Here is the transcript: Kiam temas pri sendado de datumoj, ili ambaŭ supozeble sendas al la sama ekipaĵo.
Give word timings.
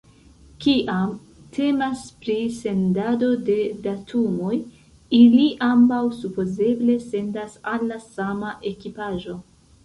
Kiam 0.63 1.09
temas 1.57 2.05
pri 2.23 2.37
sendado 2.59 3.29
de 3.49 3.57
datumoj, 3.83 4.55
ili 5.19 5.45
ambaŭ 5.67 6.01
supozeble 6.23 6.97
sendas 7.05 7.61
al 7.75 7.87
la 7.93 8.01
sama 8.09 8.51
ekipaĵo. 8.73 9.39